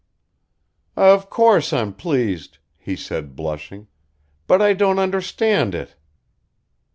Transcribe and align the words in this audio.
"Of 0.97 1.29
course 1.29 1.71
I'm 1.71 1.93
pleased," 1.93 2.57
he 2.79 2.95
said, 2.95 3.35
blushing. 3.35 3.85
"But 4.47 4.59
I 4.59 4.73
don't 4.73 4.97
understand 4.97 5.75
it." 5.75 5.95